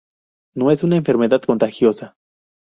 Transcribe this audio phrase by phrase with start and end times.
[0.55, 2.15] No es una enfermedad contagiosa.